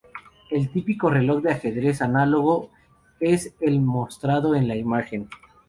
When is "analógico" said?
2.01-2.71